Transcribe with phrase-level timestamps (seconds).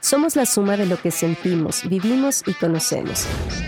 [0.00, 3.26] Somos la suma de lo que sentimos, vivimos y conocemos.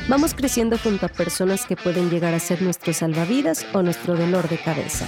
[0.09, 4.49] Vamos creciendo junto a personas que pueden llegar a ser nuestro salvavidas o nuestro dolor
[4.49, 5.07] de cabeza.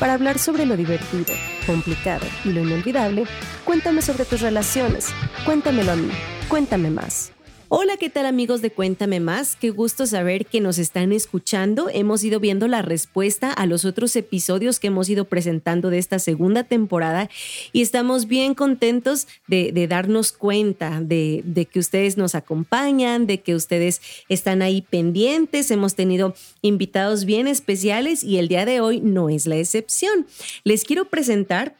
[0.00, 1.32] Para hablar sobre lo divertido,
[1.66, 3.24] complicado y lo inolvidable,
[3.64, 5.06] cuéntame sobre tus relaciones.
[5.44, 6.10] Cuéntamelo a mí.
[6.48, 7.32] Cuéntame más.
[7.70, 9.54] Hola, ¿qué tal amigos de Cuéntame más?
[9.54, 11.90] Qué gusto saber que nos están escuchando.
[11.92, 16.18] Hemos ido viendo la respuesta a los otros episodios que hemos ido presentando de esta
[16.18, 17.28] segunda temporada
[17.74, 23.54] y estamos bien contentos de, darnos cuenta de, de, que ustedes nos acompañan, de que
[23.54, 24.00] ustedes
[24.30, 25.70] están ahí pendientes.
[25.70, 30.26] Hemos tenido invitados bien especiales y el día de hoy no es la excepción.
[30.64, 31.76] Les quiero presentar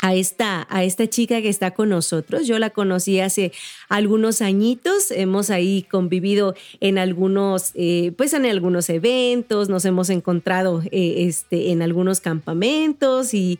[0.00, 2.46] a esta, a esta chica que está con nosotros.
[2.46, 3.52] Yo la conocí hace
[3.88, 10.82] algunos añitos, hemos ahí convivido en algunos, eh, pues en algunos eventos, nos hemos encontrado
[10.92, 13.58] eh, este, en algunos campamentos y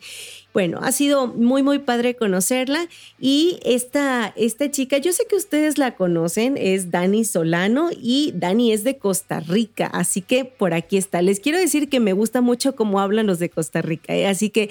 [0.53, 2.87] bueno, ha sido muy, muy padre conocerla.
[3.19, 8.71] Y esta, esta chica, yo sé que ustedes la conocen, es Dani Solano y Dani
[8.73, 11.21] es de Costa Rica, así que por aquí está.
[11.21, 14.25] Les quiero decir que me gusta mucho cómo hablan los de Costa Rica, ¿eh?
[14.25, 14.69] así que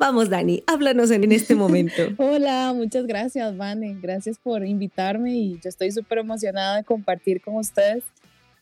[0.00, 1.92] Vamos, Dani, háblanos en este momento.
[2.16, 3.98] Hola, muchas gracias, Vane.
[4.00, 8.02] Gracias por invitarme y yo estoy súper emocionada de compartir con ustedes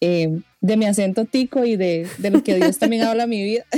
[0.01, 3.43] eh, de mi acento tico y de, de, lo que Dios también habla en mi
[3.45, 3.65] vida.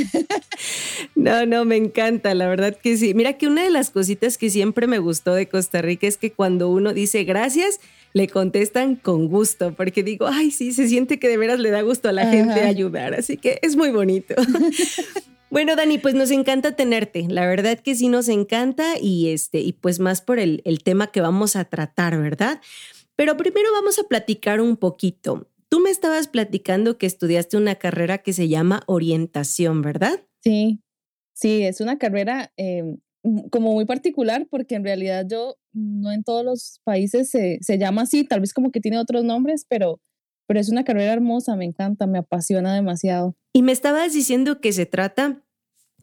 [1.15, 3.13] No, no, me encanta, la verdad que sí.
[3.13, 6.33] Mira que una de las cositas que siempre me gustó de Costa Rica es que
[6.33, 7.81] cuando uno dice gracias,
[8.15, 11.83] le contestan con gusto, porque digo, ay, sí, se siente que de veras le da
[11.83, 14.35] gusto a la gente ayudar, así que es muy bonito.
[15.51, 17.27] Bueno, Dani, pues nos encanta tenerte.
[17.29, 21.21] La verdad que sí nos encanta y este, y pues más por el, tema que
[21.21, 22.61] vamos a tratar, ¿verdad?
[23.17, 25.49] Pero primero vamos a platicar un poquito.
[25.69, 30.21] Tú me estabas platicando que estudiaste una carrera que se llama orientación, ¿verdad?
[30.41, 30.81] Sí,
[31.35, 32.99] sí, es una carrera em,
[33.51, 38.03] como muy particular porque en realidad yo no en todos los países se, se, llama
[38.03, 40.01] así, tal vez como que tiene otros nombres, pero
[40.51, 43.37] pero es una carrera hermosa, me encanta, me apasiona demasiado.
[43.53, 45.45] Y me estabas diciendo que se trata,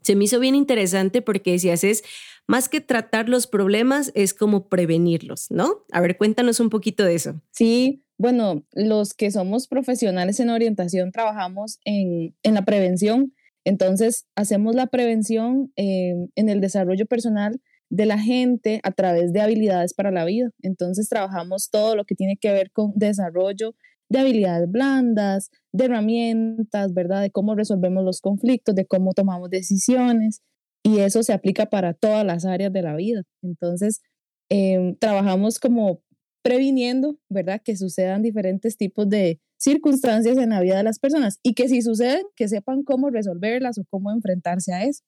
[0.01, 2.01] se me hizo bien interesante porque decías, es
[2.47, 5.83] más que tratar los problemas, es como prevenirlos, ¿no?
[5.91, 7.41] A ver, cuéntanos un poquito de eso.
[7.51, 13.33] Sí, bueno, los que somos profesionales en orientación trabajamos en, en la prevención,
[13.65, 17.59] entonces hacemos la prevención eh, en el desarrollo personal
[17.89, 20.51] de la gente a través de habilidades para la vida.
[20.61, 23.75] Entonces trabajamos todo lo que tiene que ver con desarrollo
[24.09, 27.21] de habilidades blandas, de herramientas, ¿verdad?
[27.21, 30.41] De cómo resolvemos los conflictos, de cómo tomamos decisiones.
[30.83, 33.23] Y eso se aplica para todas las áreas de la vida.
[33.43, 34.01] Entonces,
[34.49, 36.01] em, trabajamos como
[36.43, 37.61] previniendo, ¿verdad?
[37.63, 41.81] Que sucedan diferentes tipos de circunstancias en la vida de las personas y que si
[41.81, 45.03] suceden, que sepan cómo resolverlas o cómo enfrentarse a eso.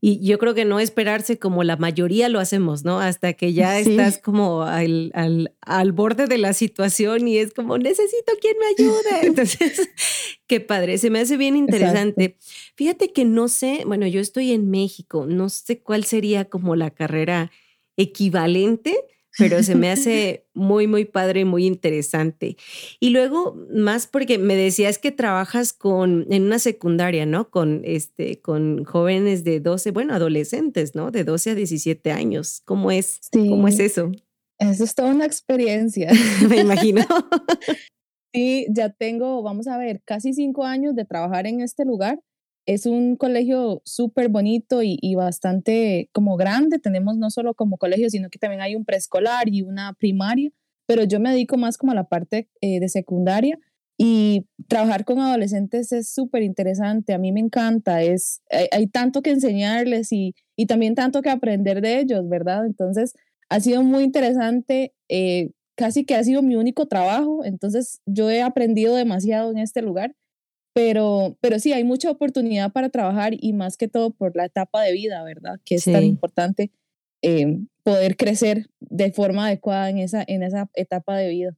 [0.00, 3.00] Y yo creo que no esperarse como la mayoría lo hacemos, ¿no?
[3.00, 7.78] Hasta que ya estás como al, al, al, borde de la situación y es como,
[7.78, 9.20] necesito quien me ayude.
[9.26, 9.90] Entonces,
[10.46, 12.36] qué padre, se me hace bien interesante.
[12.74, 16.90] Fíjate que no sé, bueno, yo estoy en México, no sé cuál sería como la
[16.90, 17.50] carrera
[17.96, 18.96] equivalente,
[19.38, 22.56] pero se me hace muy, muy padre y muy interesante.
[23.00, 27.50] Y luego, más porque me decías que trabajas con, en una secundaria, ¿no?
[27.50, 31.10] Con, este, con jóvenes de 12, bueno, adolescentes, ¿no?
[31.10, 32.62] De 12 a 17 años.
[32.64, 33.20] ¿Cómo es?
[33.32, 34.12] ¿Cómo es eso?
[34.58, 36.10] Eso es toda una experiencia.
[36.48, 37.02] me imagino.
[38.32, 42.20] sí, ya tengo, vamos a ver, casi cinco años de trabajar en este lugar
[42.66, 46.78] es un colegio súper bonito y, bastante como grande.
[46.78, 50.50] Tenemos no solo como colegio, sino que también hay un preescolar y una primaria,
[50.86, 53.58] pero yo me dedico más como a la parte eh, de secundaria
[53.98, 57.12] y trabajar con adolescentes es súper interesante.
[57.12, 61.80] A mí me encanta, es, hay, tanto que enseñarles y, y, también tanto que aprender
[61.82, 62.66] de ellos, ¿verdad?
[62.66, 63.14] Entonces,
[63.48, 64.94] ha sido muy interesante.
[65.08, 69.82] Eh, casi que ha sido mi único trabajo, entonces yo he aprendido demasiado en este
[69.82, 70.14] lugar
[70.72, 74.82] pero, pero sí, hay mucha oportunidad para trabajar y más que todo por la etapa
[74.82, 75.60] de vida, ¿verdad?
[75.64, 76.70] Que es tan importante
[77.22, 81.56] eh, poder crecer de forma adecuada en esa, en esa etapa de vida.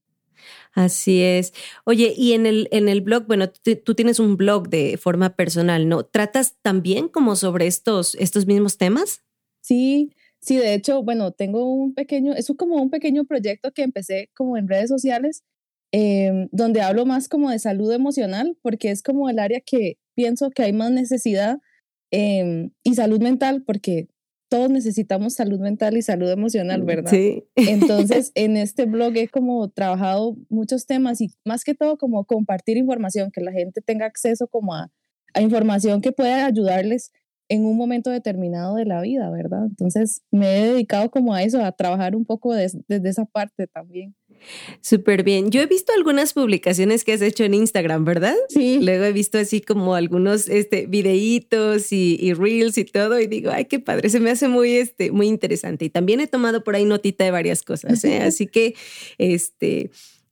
[0.72, 1.52] Así es.
[1.84, 5.88] Oye, y en el, en el blog, bueno, tú, tienes un blog de forma personal,
[5.88, 6.04] ¿no?
[6.04, 9.22] ¿Tratas también como sobre estos, estos mismos temas?
[9.60, 14.30] Sí, sí, de hecho, bueno, tengo un pequeño, es como un pequeño proyecto que empecé
[14.34, 15.44] como en redes sociales
[15.96, 20.50] Em, donde hablo más como de salud emocional, porque es como el área que pienso
[20.50, 21.60] que hay más necesidad,
[22.10, 24.08] em, y salud mental, porque
[24.48, 27.10] todos necesitamos salud mental y salud emocional, mm, ¿verdad?
[27.12, 27.44] Sí.
[27.54, 32.76] Entonces, en este blog he como trabajado muchos temas y más que todo como compartir
[32.76, 34.90] información, que la gente tenga acceso como a,
[35.32, 37.12] a información que pueda ayudarles
[37.48, 39.66] en un momento determinado de la vida, ¿verdad?
[39.66, 44.14] Entonces me he dedicado como a eso, a trabajar un poco desde esa parte también.
[44.80, 45.50] Súper bien.
[45.50, 48.34] Yo he visto algunas publicaciones que has hecho en Instagram, ¿verdad?
[48.48, 48.78] Sí.
[48.80, 53.66] Luego he visto así como algunos este, videitos y, reels y todo y digo, ay,
[53.66, 55.84] qué padre, se me hace muy, este, muy interesante.
[55.84, 58.20] Y también he tomado por ahí notita de varias cosas, ¿eh?
[58.22, 58.74] Así que,
[59.18, 59.90] este...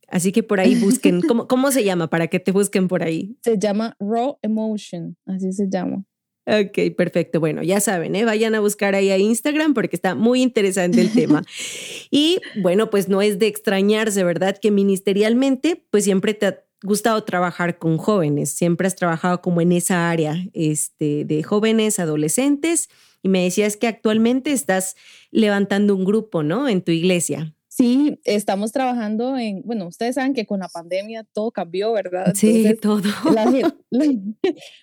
[0.09, 3.35] Así que por ahí busquen, ¿cómo, ¿cómo se llama para que te busquen por ahí?
[3.41, 6.05] Se llama Raw Emotion, así se llama.
[6.45, 7.39] Ok, perfecto.
[7.39, 8.25] Bueno, ya saben, ¿eh?
[8.25, 11.43] vayan a buscar ahí a Instagram porque está muy interesante el tema.
[12.11, 14.57] y bueno, pues no es de extrañarse, ¿verdad?
[14.61, 19.71] Que ministerialmente, pues siempre te ha gustado trabajar con jóvenes, siempre has trabajado como en
[19.71, 22.89] esa área este, de jóvenes, adolescentes,
[23.21, 24.97] y me decías que actualmente estás
[25.31, 26.67] levantando un grupo, ¿no?
[26.67, 27.55] En tu iglesia.
[27.75, 32.31] Sí, estamos trabajando en, bueno, ustedes saben que con la pandemia todo cambió, ¿verdad?
[32.35, 33.01] sí, todo.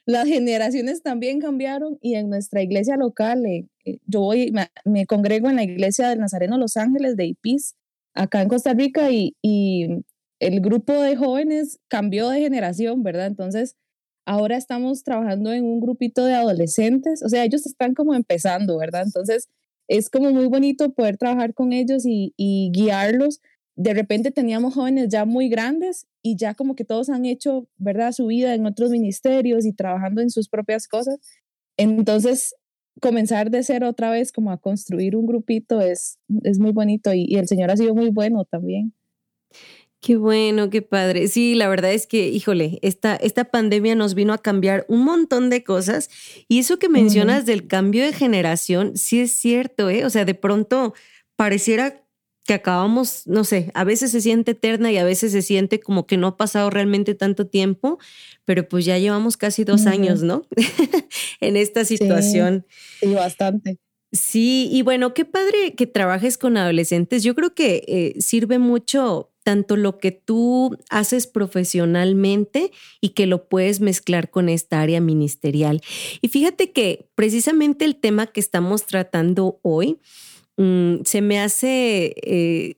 [0.06, 4.52] las generaciones también cambiaron y en nuestra iglesia local, eh, eh, yo voy,
[4.84, 7.76] me, congrego en la iglesia del Nazareno Los Ángeles de IPIS,
[8.12, 10.02] acá en Costa Rica, y, y
[10.40, 13.26] el grupo de jóvenes cambió de generación, ¿verdad?
[13.26, 13.76] Entonces,
[14.26, 19.04] ahora estamos trabajando en un grupito de adolescentes, o sea, ellos están como empezando, ¿verdad?
[19.06, 19.48] Entonces,
[19.90, 22.32] es como muy bonito poder trabajar con ellos y,
[22.72, 23.40] guiarlos.
[23.76, 28.12] De repente teníamos jóvenes ya muy grandes y ya como que todos han hecho, ¿verdad?,
[28.12, 31.19] su vida en otros ministerios y trabajando en sus propias cosas.
[31.76, 32.54] Entonces,
[33.00, 37.34] comenzar de cero otra vez como a construir un grupito es, es muy bonito y
[37.37, 38.94] el Señor ha sido muy bueno también.
[40.00, 41.29] Qué bueno, qué padre.
[41.29, 45.50] Sí, la verdad es que, híjole, esta, esta pandemia nos vino a cambiar un montón
[45.50, 46.08] de cosas
[46.49, 50.06] y eso que mencionas del cambio de generación, sí es cierto, ¿eh?
[50.06, 50.94] O sea, de pronto
[51.37, 52.02] pareciera
[52.47, 56.06] que acabamos, no sé, a veces se siente eterna y a veces se siente como
[56.06, 57.99] que no ha pasado realmente tanto tiempo,
[58.47, 60.47] pero pues ya llevamos casi dos años, ¿no?
[61.41, 62.67] en esta situación.
[63.00, 63.79] Sí, bastante.
[64.12, 67.23] Sí, y bueno, qué padre que trabajes con adolescentes.
[67.23, 72.70] Yo creo que eh, sirve mucho tanto lo que tú haces profesionalmente
[73.00, 75.81] y que lo puedes mezclar con esta área ministerial.
[76.23, 79.99] Y fíjate que precisamente el tema que estamos tratando hoy
[80.56, 82.14] mm, se me hace...
[82.23, 82.76] Eh,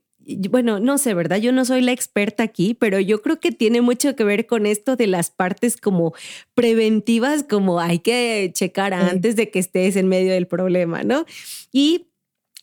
[0.48, 1.38] bueno, no sé, ¿verdad?
[1.38, 4.64] Yo no soy la experta aquí, pero yo creo que tiene mucho que ver con
[4.64, 6.14] esto de las partes como
[6.54, 11.26] preventivas, como hay que checar antes de que estés en medio del problema, ¿no?
[11.70, 12.06] Y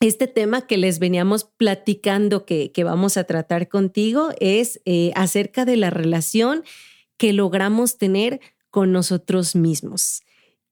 [0.07, 5.75] este tema que les veníamos platicando que, vamos a tratar contigo es eh, acerca de
[5.75, 6.63] la relación
[7.17, 10.21] que logramos tener con nosotros mismos.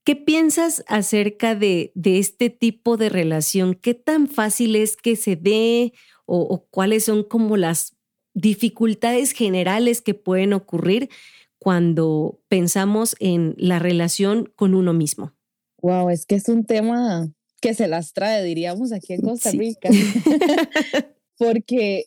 [0.06, 3.75] ¿Qué piensas acerca de, este tipo de relación?
[3.75, 5.91] ¿Qué tan fácil es que se dé
[6.25, 7.97] o, cuáles son como las
[8.33, 11.09] dificultades generales que pueden ocurrir
[11.59, 15.33] cuando pensamos en la relación con uno mismo?
[15.81, 17.29] Wow, es que es un tema
[17.62, 19.89] que se las trae, diríamos, aquí en Costa Rica.
[21.38, 22.06] Porque,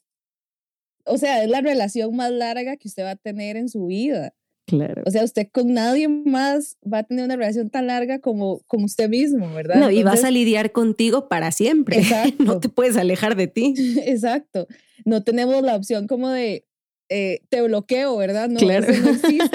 [1.05, 4.35] o sea, es la relación más larga que usted va a tener en su vida.
[4.67, 5.03] Claro.
[5.05, 8.85] O sea, usted con nadie más va a tener una relación tan larga como, como
[8.85, 9.77] usted mismo, ¿verdad?
[9.77, 11.97] No, y vas a lidiar contigo para siempre.
[11.99, 12.45] Exacto.
[12.45, 13.75] No te puedes alejar de ti.
[14.05, 14.69] Exacto.
[15.05, 16.67] No tenemos la opción como de
[17.09, 18.49] eh, te bloqueo, ¿verdad?
[18.49, 18.87] No, claro.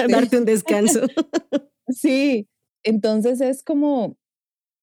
[0.08, 1.00] Darte un descanso.
[1.88, 2.46] sí.
[2.82, 4.16] Entonces es como,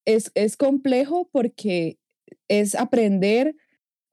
[0.06, 2.00] es, es complejo porque
[2.48, 3.56] es aprender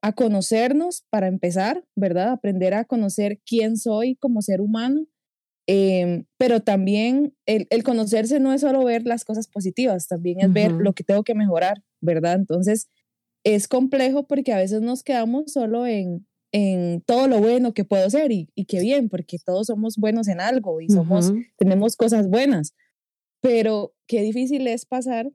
[0.01, 2.31] a conocernos para empezar, ¿verdad?
[2.31, 5.05] Aprender a conocer quién soy como ser humano,
[5.67, 10.51] em, pero también el, el, conocerse no es solo ver las cosas positivas, también es
[10.51, 12.33] ver lo que tengo que mejorar, ¿verdad?
[12.33, 12.89] Entonces,
[13.43, 18.09] es complejo porque a veces nos quedamos solo en, en todo lo bueno que puedo
[18.09, 22.27] ser y, y qué bien, porque todos somos buenos en algo y somos, tenemos cosas
[22.27, 22.73] buenas,
[23.39, 25.31] pero qué difícil es pasar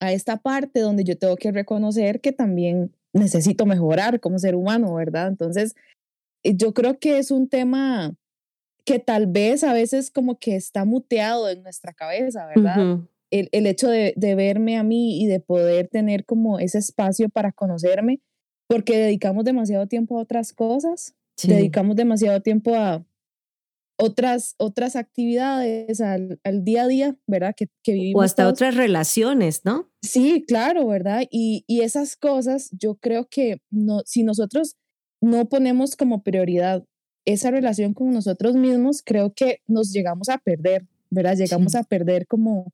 [0.00, 4.94] a esta parte donde yo tengo que reconocer que también necesito mejorar como ser humano,
[4.94, 5.28] ¿verdad?
[5.28, 5.74] Entonces,
[6.42, 8.14] eh, yo creo que es un tema
[8.84, 13.00] que tal vez a veces como que está muteado en nuestra cabeza, ¿verdad?
[13.30, 17.28] el, el, hecho de, de, verme a mí y de poder tener como ese espacio
[17.28, 18.20] para conocerme,
[18.68, 23.04] porque dedicamos demasiado tiempo a otras cosas, dedicamos demasiado tiempo a,
[23.96, 27.54] otras, otras actividades al, al, día a día, ¿verdad?
[27.56, 28.20] Que, que vivimos.
[28.20, 29.90] O hasta otras relaciones, ¿no?
[30.02, 31.24] Sí, claro, ¿verdad?
[31.30, 34.76] Y, y, esas cosas, yo creo que no, si nosotros
[35.20, 36.84] no ponemos como prioridad
[37.24, 41.36] esa relación con nosotros mismos, creo que nos llegamos a perder, ¿verdad?
[41.36, 42.72] Llegamos a perder como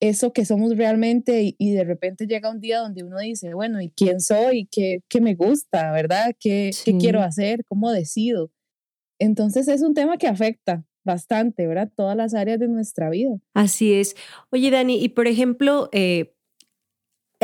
[0.00, 3.80] eso que somos realmente y, y, de repente llega un día donde uno dice, bueno,
[3.80, 4.66] ¿y quién soy?
[4.70, 5.92] ¿Qué, qué me gusta?
[5.92, 6.34] ¿Verdad?
[6.38, 7.64] ¿Qué, ¿Qué quiero hacer?
[7.66, 8.50] ¿Cómo decido?
[9.18, 11.90] Entonces es un tema que afecta, bastante, ¿verdad?
[11.94, 13.36] Todas las áreas de nuestra vida.
[13.52, 14.16] Así es.
[14.50, 16.34] Oye, Dani, y por ejemplo, eh,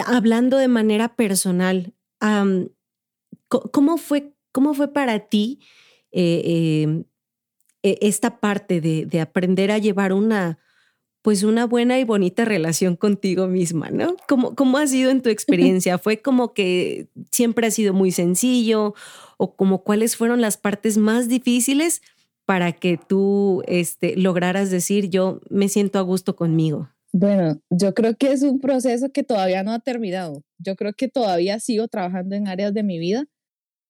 [0.06, 1.92] hablando de manera personal,
[3.48, 5.60] ¿cómo, fue, ¿cómo fue para ti
[6.10, 7.04] eh, em,
[7.82, 10.58] e, esta parte de, de, aprender a llevar una,
[11.22, 14.16] pues una buena y bonita relación contigo misma, ¿no?
[14.26, 15.98] ¿Cómo, ¿Cómo ha sido en tu experiencia?
[15.98, 18.94] ¿Fue como que siempre ha sido muy sencillo
[19.40, 22.02] o como cuáles fueron las partes más difíciles
[22.44, 26.90] para que tú este, lograras decir yo me siento a gusto conmigo?
[27.12, 30.42] Bueno, yo creo que es un proceso que todavía no ha terminado.
[30.58, 33.24] Yo creo que todavía sigo trabajando en áreas de mi vida,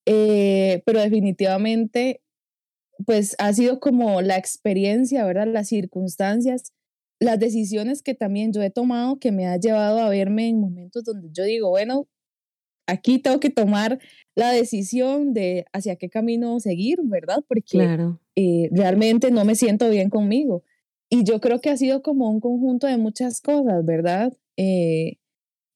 [0.07, 2.23] eh, pero definitivamente,
[3.05, 5.49] pues ha sido como la experiencia, ¿verdad?
[5.49, 6.73] Las circunstancias
[7.21, 11.05] las decisiones que también yo he tomado que me ha llevado a verme en momentos
[11.05, 12.09] donde yo digo, bueno,
[12.91, 13.99] aquí tengo que tomar
[14.35, 17.45] la decisión de hacia qué camino seguir, ¿verdad?
[17.47, 20.63] Porque eh, realmente no me siento bien conmigo.
[21.09, 24.33] Y yo creo que ha sido como un conjunto de muchas cosas, ¿verdad?
[24.57, 25.19] Eh,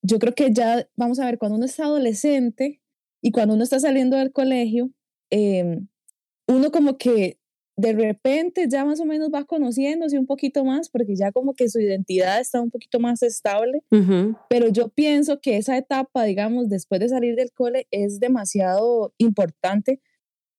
[0.03, 2.81] yo creo que ya, vamos a ver, cuando uno es adolescente
[3.23, 4.91] y cuando uno está saliendo del colegio,
[5.31, 5.89] em,
[6.47, 7.39] uno como que
[7.77, 11.69] de repente ya más o menos va conociéndose un poquito más porque ya como que
[11.69, 13.83] su identidad está un poquito más estable,
[14.49, 20.01] pero yo pienso que esa etapa, digamos, después de salir del cole es demasiado importante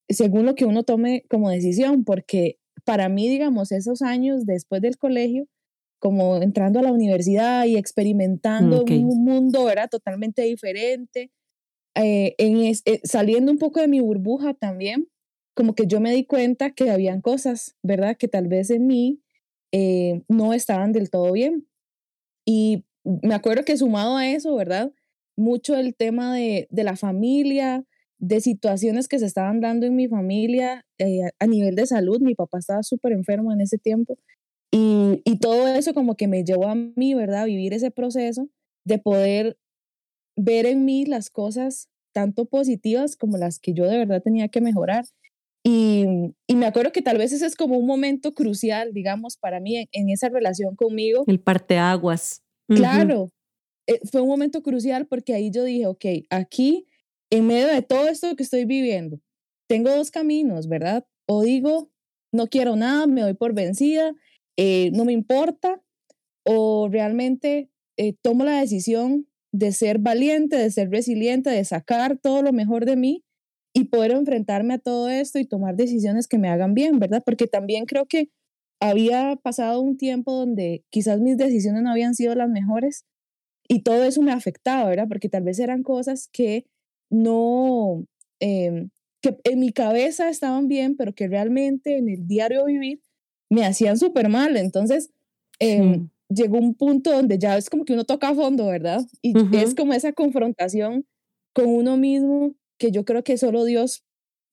[0.09, 4.97] según lo que uno tome como decisión, porque para mí, digamos, esos años después del
[4.97, 5.47] colegio,
[5.99, 11.31] como entrando a la universidad y experimentando un mundo, era totalmente diferente,
[11.95, 15.07] eh, en eh, saliendo un poco de mi burbuja también,
[15.55, 18.17] como que yo me di cuenta que habían cosas, ¿verdad?
[18.17, 19.21] Que tal vez en mí
[19.71, 21.67] eh, no estaban del todo bien.
[22.45, 24.91] Y me acuerdo que sumado a eso, ¿verdad?
[25.37, 27.85] Mucho el tema de, de la familia,
[28.19, 32.21] de situaciones que se estaban dando en mi familia eh, a nivel de salud.
[32.21, 34.17] Mi papá estaba súper enfermo en ese tiempo.
[34.71, 37.41] Y, y todo eso como que me llevó a mí, ¿verdad?
[37.43, 38.49] A vivir ese proceso
[38.85, 39.57] de poder
[40.35, 44.61] ver en mí las cosas tanto positivas como las que yo de verdad tenía que
[44.61, 45.05] mejorar.
[45.67, 46.05] Y,
[46.45, 49.87] y, me acuerdo que tal vez ese es como un momento crucial, digamos, para mí
[49.91, 51.23] en, esa relación conmigo.
[51.25, 52.43] El parteaguas.
[52.67, 53.31] Claro,
[53.87, 56.85] eh, fue un momento crucial porque ahí yo dije, ok, aquí,
[57.31, 59.19] en medio de todo esto que estoy viviendo,
[59.67, 61.03] tengo dos caminos, ¿verdad?
[61.27, 61.89] O digo,
[62.31, 64.13] no quiero nada, me doy por vencida,
[64.57, 65.81] eh, no me importa,
[66.43, 72.43] o realmente eh, tomo la decisión de ser valiente, de ser resiliente, de sacar todo
[72.43, 73.24] lo mejor de mí
[73.75, 77.21] y poder enfrentarme a todo esto y tomar decisiones que me hagan bien, ¿verdad?
[77.25, 78.29] Porque también creo que
[78.79, 83.03] había pasado un tiempo donde quizás mis decisiones no habían sido las mejores
[83.67, 85.09] y todo eso me afectaba, ¿verdad?
[85.09, 86.65] Porque tal vez eran cosas que
[87.09, 88.05] no,
[88.39, 88.91] em,
[89.21, 93.01] que en mi cabeza estaban bien, pero que realmente en el diario vivir
[93.49, 94.55] me hacían súper mal.
[94.55, 95.11] Entonces,
[95.59, 99.01] em, llegó un punto donde ya es como que uno toca a fondo, ¿verdad?
[99.21, 101.05] Y es como esa confrontación
[101.53, 104.03] con uno mismo que yo creo que solo Dios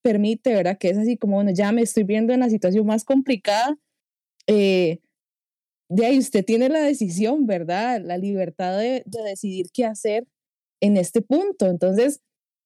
[0.02, 0.78] permite, ¿verdad?
[0.78, 3.76] Que es así como, bueno, ya me estoy viendo en la situación más complicada.
[4.46, 5.00] Eh,
[5.88, 8.00] de ahí usted tiene la decisión, ¿verdad?
[8.02, 10.26] La libertad de, decidir qué hacer
[10.80, 11.66] en este punto.
[11.66, 12.20] Entonces,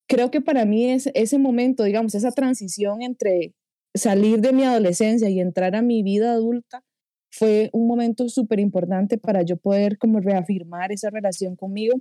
[0.08, 3.52] creo que para mí es ese momento, digamos, esa transición entre
[3.94, 6.84] salir de mi adolescencia y entrar a mi vida adulta
[7.32, 12.00] fue un momento súper importante para yo poder como reafirmar esa relación conmigo.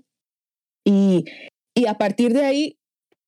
[0.85, 1.25] Y,
[1.73, 2.77] y a partir de ahí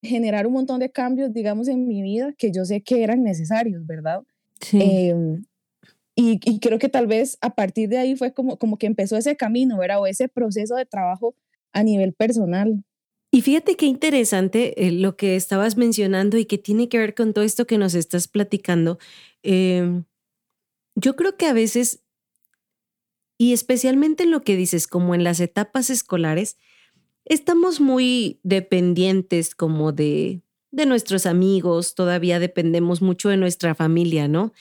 [0.08, 3.86] generar un montón de cambios, digamos, en mi vida que yo sé que eran necesarios,
[3.86, 4.24] ¿verdad?
[4.62, 4.80] Sí.
[4.82, 5.46] Em,
[6.16, 9.18] y, y, creo que tal vez a partir de ahí fue como, como que empezó
[9.18, 10.02] ese camino, ¿verdad?
[10.02, 11.36] O ese proceso de trabajo
[11.74, 12.84] a nivel personal.
[13.32, 17.34] Y fíjate qué interesante eh, lo que estabas mencionando y que tiene que ver con
[17.34, 18.98] todo esto que nos estás platicando.
[19.44, 20.06] Em,
[20.96, 22.02] yo creo que a veces,
[23.38, 26.58] y especialmente en lo que dices, como en las etapas escolares,
[27.30, 30.42] estamos muy dependientes como de,
[30.72, 34.54] de nuestros amigos, todavía dependemos mucho de nuestra familia, ¿no?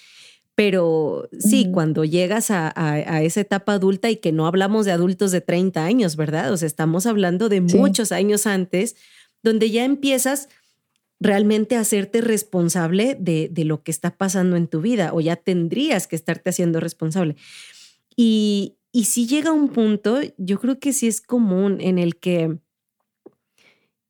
[0.55, 5.31] Pero sí, cuando llegas a, a, esa etapa adulta y que no hablamos de adultos
[5.31, 6.51] de 30 años, ¿verdad?
[6.51, 8.97] O sea, estamos hablando de muchos años antes,
[9.43, 10.49] donde ya empiezas
[11.21, 15.37] realmente a hacerte responsable de, de, lo que está pasando en tu vida o ya
[15.37, 17.37] tendrías que estarte haciendo responsable.
[18.17, 22.57] Y, y si llega un punto, yo creo que sí es común en el que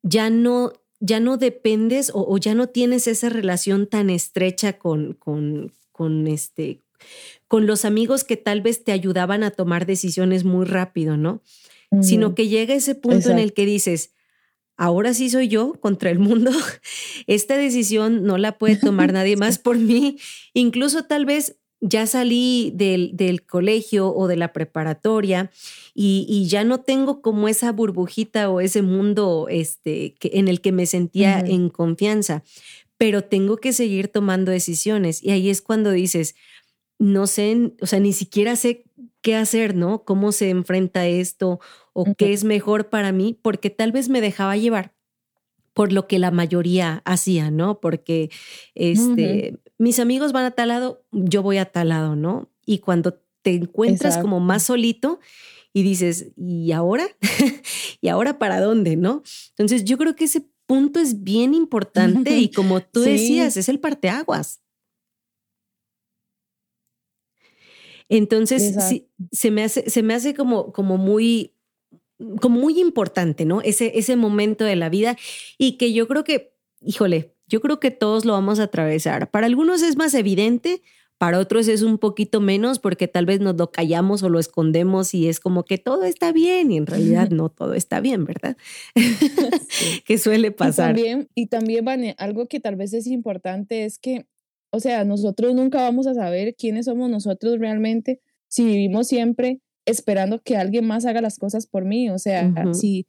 [0.04, 5.72] ya no, ya no dependes o, ya no tienes esa relación tan estrecha con, con,
[5.90, 6.82] con, este,
[7.48, 11.42] con los amigos que tal vez te ayudaban a tomar decisiones muy rápido, ¿no?
[12.00, 14.12] Sino que llega ese punto en el que dices,
[14.76, 16.52] ahora sí soy yo contra el mundo,
[17.26, 20.16] esta decisión no la puede tomar nadie más por mí,
[20.54, 25.50] incluso tal vez ya salí del, colegio o de la preparatoria
[25.94, 30.72] y, ya no tengo como esa burbujita o ese mundo este, que, en el que
[30.72, 32.42] me sentía en confianza,
[32.98, 35.22] pero tengo que seguir tomando decisiones.
[35.22, 36.34] Y ahí es cuando dices,
[36.98, 38.84] no sé, o sea, ni siquiera sé
[39.20, 40.04] qué hacer, ¿no?
[40.04, 41.60] ¿Cómo se enfrenta esto
[41.92, 43.38] o qué es mejor para mí?
[43.42, 44.95] Porque tal vez me dejaba llevar
[45.76, 47.80] por lo que la mayoría hacía, ¿no?
[47.80, 48.30] Porque
[48.74, 52.50] este, mis amigos van a tal lado, yo voy a tal lado, ¿no?
[52.64, 55.20] Y cuando te encuentras como más solito
[55.74, 57.06] y dices, ¿y ahora?
[58.00, 59.22] ¿Y ahora para dónde, no?
[59.50, 63.78] Entonces yo creo que ese punto es bien importante y como tú decías, es el
[63.78, 64.62] parteaguas.
[68.08, 71.55] Entonces, sí, se me hace, se me hace como, como muy,
[72.40, 73.60] como muy importante, ¿no?
[73.62, 75.16] Ese, ese momento de la vida
[75.58, 79.30] y que yo creo que, híjole, yo creo que todos lo vamos a atravesar.
[79.30, 80.82] Para algunos es más evidente,
[81.18, 85.14] para otros es un poquito menos porque tal vez nos lo callamos o lo escondemos
[85.14, 88.56] y es como que todo está bien y en realidad no todo está bien, ¿verdad?
[90.04, 90.98] que suele pasar.
[90.98, 94.26] Y también, y también, Vane, algo que tal vez es importante es que,
[94.70, 100.42] o sea, nosotros nunca vamos a saber quiénes somos nosotros realmente si vivimos siempre esperando
[100.42, 102.10] que alguien más haga las cosas por mí.
[102.10, 103.06] O sea, si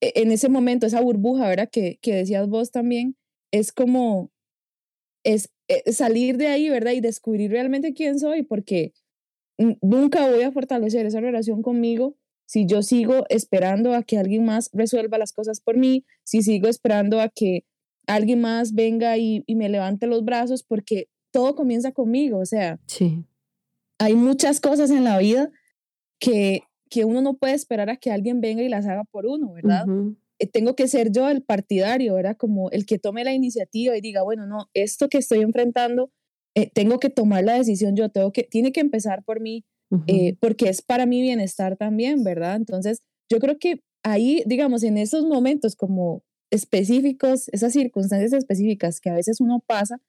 [0.00, 1.68] e, en ese momento, esa burbuja, ¿verdad?
[1.70, 3.16] Que, que decías vos también,
[3.50, 4.30] es como,
[5.24, 6.92] es, eh, salir de ahí, ¿verdad?
[6.92, 8.92] Y descubrir realmente quién soy, porque
[9.80, 14.68] nunca voy a fortalecer esa relación conmigo si yo sigo esperando a que alguien más
[14.72, 17.64] resuelva las cosas por mí, si sigo esperando a que
[18.06, 22.78] alguien más venga y, y me levante los brazos, porque todo comienza conmigo, o sea,
[22.86, 23.24] sí.
[23.98, 25.50] hay muchas cosas en la vida
[26.24, 29.52] que, que uno no puede esperar a que alguien venga y las haga por uno,
[29.52, 29.86] ¿verdad?
[30.38, 32.36] Eh, tengo que ser yo el partidario, ¿verdad?
[32.36, 36.10] Como el que tome la iniciativa y diga, bueno, no, esto que estoy enfrentando,
[36.54, 39.64] eh, tengo que tomar la decisión yo, tengo que, tiene que empezar por mí,
[40.08, 42.56] eh, porque es para mi bienestar también, ¿verdad?
[42.56, 49.10] Entonces, yo creo que ahí, digamos, en esos momentos como específicos, esas circunstancias específicas que
[49.10, 50.00] a veces uno pasa,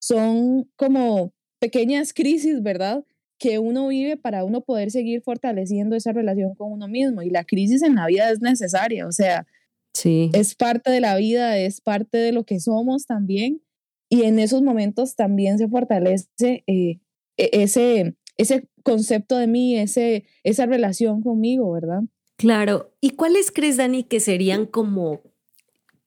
[0.00, 3.04] son como pequeñas crisis, ¿verdad?
[3.38, 7.22] Que uno vive para uno poder seguir fortaleciendo esa relación con uno mismo.
[7.22, 9.46] Y la crisis en la vida es necesaria, o sea,
[9.94, 10.30] sí.
[10.34, 13.62] es parte de la vida, es parte de lo que somos también.
[14.10, 16.98] Y en esos momentos también se fortalece eh,
[17.36, 22.02] e-, ese, ese concepto de mí, ese, esa relación conmigo, ¿verdad?
[22.36, 22.94] Claro.
[23.00, 25.20] ¿Y cuáles crees, Dani, que serían como,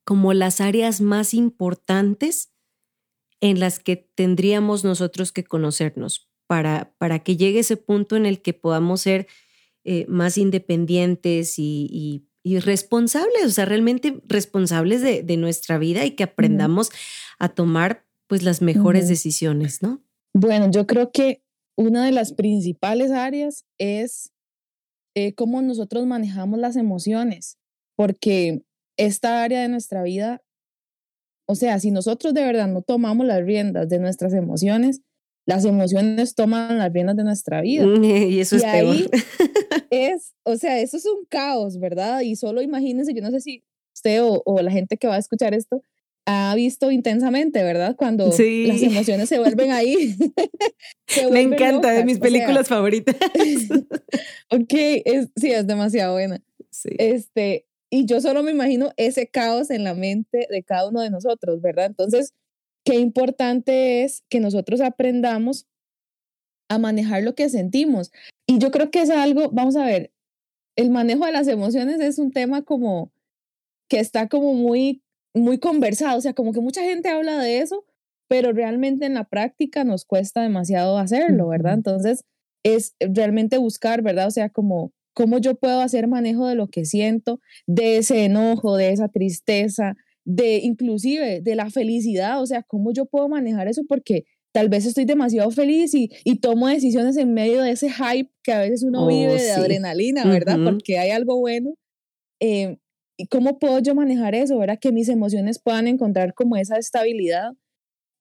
[0.04, 2.52] como las áreas más importantes
[3.40, 6.31] en las que tendríamos nosotros que conocernos?
[6.52, 9.28] Para, que llegue ese punto en el que podamos ser
[9.86, 16.90] eh, más independientes y, responsables, o sea, realmente responsables de, nuestra vida y que aprendamos
[17.40, 20.04] a tomar pues las mejores decisiones, ¿no?
[20.34, 21.42] Bueno, yo creo que
[21.78, 24.34] una de las principales áreas es
[25.16, 27.58] eh, cómo nosotros manejamos las emociones,
[27.96, 28.64] porque
[28.98, 30.42] esta área de nuestra vida,
[31.48, 35.02] o sea, si nosotros de verdad no tomamos las riendas de nuestras emociones,
[35.52, 37.86] las emociones toman las riendas de nuestra vida.
[37.86, 39.06] Y eso es ahí
[39.90, 42.22] es, o sea, eso es un caos, ¿verdad?
[42.22, 45.54] Y solo imagínense, yo no sé si usted o, la gente que va a escuchar
[45.54, 45.84] esto
[46.26, 47.96] ha visto intensamente, ¿verdad?
[47.98, 50.16] Cuando las emociones se vuelven ahí.
[51.32, 53.16] Me encanta, de mis películas favoritas.
[54.50, 56.42] ok, es, sí, es demasiado buena.
[56.70, 56.92] Sí.
[56.98, 61.10] Este, y yo solo me imagino ese caos en la mente de cada uno de
[61.10, 61.88] nosotros, ¿verdad?
[61.88, 62.34] Entonces,
[62.84, 65.68] qué importante es que nosotros aprendamos
[66.70, 68.12] a manejar lo que sentimos.
[68.48, 70.12] Y yo creo que es algo, vamos a ver,
[70.76, 73.12] el manejo de las emociones es un tema como
[73.90, 77.86] que está como muy, muy conversado, o sea, como que mucha gente habla de eso,
[78.30, 81.74] pero realmente en la práctica nos cuesta demasiado hacerlo, ¿verdad?
[81.74, 82.24] Entonces,
[82.64, 84.28] es realmente buscar, ¿verdad?
[84.28, 88.78] O sea, como cómo yo puedo hacer manejo de lo que siento, de ese enojo,
[88.78, 93.84] de esa tristeza, de inclusive de la felicidad, o sea, cómo yo puedo manejar eso
[93.88, 98.30] porque tal vez estoy demasiado feliz y, y tomo decisiones en medio de ese hype
[98.44, 100.58] que a veces uno vive oh, de adrenalina, ¿verdad?
[100.64, 101.76] Porque hay algo bueno.
[102.40, 102.78] Eh,
[103.18, 104.80] ¿Y cómo puedo yo manejar eso, ¿verdad?
[104.80, 107.52] Que mis emociones puedan encontrar como esa estabilidad.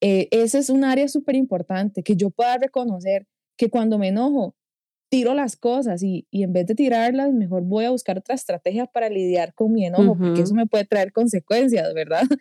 [0.02, 4.54] Eh, ese es un área súper importante, que yo pueda reconocer que cuando me enojo,
[5.10, 8.86] tiro las cosas y, y, en vez de tirarlas, mejor voy a buscar otra estrategia
[8.86, 12.22] para lidiar con mi enojo, porque eso me puede traer consecuencias, ¿verdad?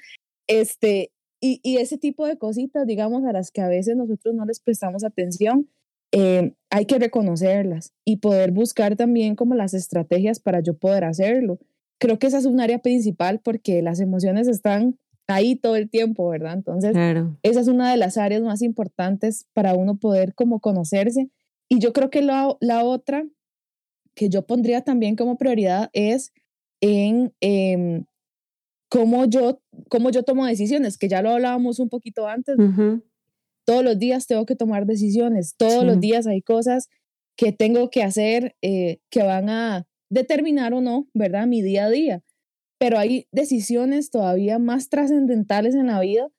[0.51, 4.45] Este, y, y, ese tipo de cositas, digamos, a las que a veces nosotros no
[4.45, 5.69] les prestamos atención,
[6.11, 11.59] eh, hay que reconocerlas y poder buscar también como las estrategias para yo poder hacerlo.
[11.99, 16.27] Creo que esa es un área principal porque las emociones están ahí todo el tiempo,
[16.29, 16.53] ¿verdad?
[16.53, 16.95] Entonces,
[17.43, 21.29] esa es una de las áreas más importantes para uno poder como conocerse.
[21.69, 23.25] Y yo creo que la, la otra
[24.15, 26.33] que yo pondría también como prioridad es
[26.81, 28.05] en em,
[28.89, 32.57] cómo, yo, cómo yo tomo decisiones, que ya lo hablábamos un poquito antes.
[33.65, 36.89] Todos los días tengo que tomar decisiones, todos los días hay cosas
[37.37, 41.47] que tengo que hacer eh, que van a determinar o no, ¿verdad?
[41.47, 42.23] Mi día a día.
[42.79, 46.29] Pero hay decisiones todavía más trascendentales en la vida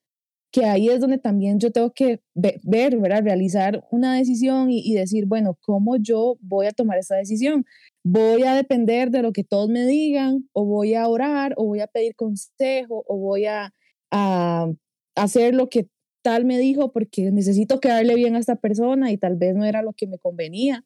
[0.51, 3.23] que ahí es donde también yo tengo que ver, ¿verdad?
[3.23, 7.65] Realizar una decisión y, decir, bueno, ¿cómo yo voy a tomar esa decisión?
[8.03, 11.81] ¿Voy a depender de lo que todos me digan o voy a orar o voy
[11.81, 13.73] a pedir consejo o voy a,
[14.11, 14.73] a
[15.15, 15.89] hacer lo que
[16.23, 19.83] tal me dijo porque necesito quedarle bien a esta persona y tal vez no era
[19.83, 20.85] lo que me convenía?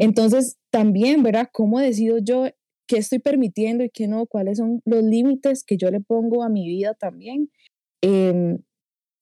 [0.00, 1.48] Entonces, también, ¿verdad?
[1.52, 2.46] ¿Cómo decido yo
[2.86, 4.26] qué estoy permitiendo y qué no?
[4.26, 7.50] ¿Cuáles son los límites que yo le pongo a mi vida también?
[8.02, 8.58] Eh,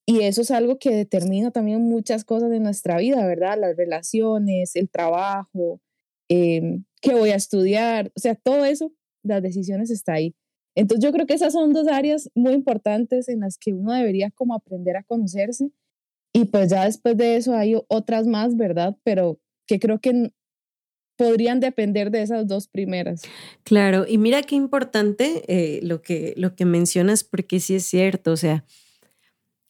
[0.07, 3.59] y eso es algo que determina también muchas cosas de nuestra vida, ¿verdad?
[3.59, 5.81] Las relaciones, el trabajo,
[6.29, 10.35] eh, qué voy a estudiar, o sea, todo eso, las decisiones está ahí.
[10.75, 14.31] Entonces yo creo que esas son dos áreas muy importantes en las que uno debería
[14.31, 15.71] como aprender a conocerse.
[16.35, 18.97] Y pues ya después de eso hay otras más, ¿verdad?
[19.05, 20.33] Pero que creo que
[21.17, 23.23] podrían depender de esas dos primeras.
[23.65, 28.33] Claro, y mira qué importante eh, lo, que, lo que mencionas, porque sí es cierto,
[28.33, 28.65] o sea,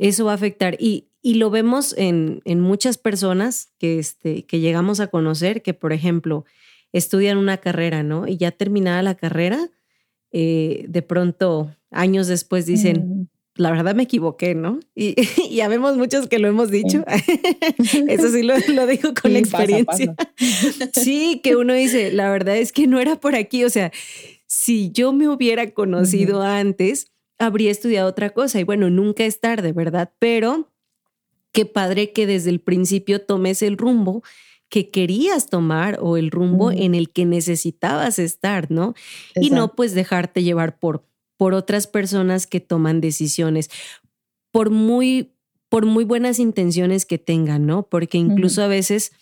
[0.08, 0.76] eso va a afectar.
[0.80, 5.74] Y, y lo vemos en, en, muchas personas que, este, que llegamos a conocer, que
[5.74, 6.44] por ejemplo
[6.92, 8.26] estudian una carrera, ¿no?
[8.26, 9.70] Y ya terminada la carrera,
[10.32, 14.80] eh, de pronto años después dicen, la verdad me equivoqué, ¿no?
[14.94, 15.14] Y,
[15.54, 17.04] ya vemos muchos que lo hemos dicho.
[18.08, 20.14] Eso sí lo, lo digo con experiencia.
[20.94, 23.64] sí, que uno dice, la verdad es que no era por aquí.
[23.64, 23.92] O sea,
[24.46, 28.60] si yo me hubiera conocido antes, habría estudiado otra cosa.
[28.60, 30.12] Y bueno, nunca es tarde, ¿verdad?
[30.18, 30.72] Pero
[31.52, 34.22] qué padre que desde el principio tomes el rumbo
[34.68, 38.94] que querías tomar o el rumbo en el que necesitabas estar, ¿no?
[39.34, 41.04] Y no pues dejarte llevar por,
[41.36, 43.68] por otras personas que toman decisiones,
[44.50, 45.34] por muy,
[45.68, 47.84] por muy buenas intenciones que tengan, ¿no?
[47.84, 49.12] Porque incluso a veces...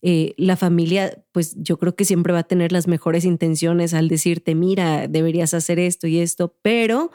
[0.00, 4.06] Eh, la familia, pues yo creo que siempre va a tener las mejores intenciones al
[4.06, 7.10] decirte, mira, deberías hacer esto y esto, pero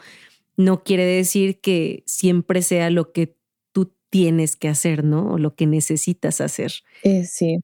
[0.56, 3.36] no quiere decir que siempre sea lo que
[3.72, 5.32] tú tienes que hacer, ¿no?
[5.32, 6.72] O lo que necesitas hacer.
[7.02, 7.60] Eh, sí.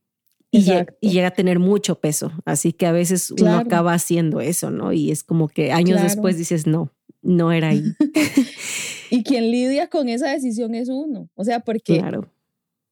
[0.53, 0.65] Y,
[1.01, 2.33] llega a tener mucho peso.
[2.45, 4.93] Así que a veces uno acaba haciendo eso, ¿no?
[4.93, 7.85] Y es como que años después dices, no, no era ahí.
[9.11, 11.31] y quien lidia con esa decisión es uno.
[11.35, 12.03] O sea, porque